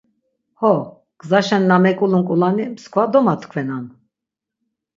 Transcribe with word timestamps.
Ho, 0.61 0.71
gzaşen 1.19 1.63
na 1.69 1.77
meǩulun 1.83 2.23
ǩulani 2.27 2.65
mskva 2.73 3.03
domatkvenan. 3.11 3.85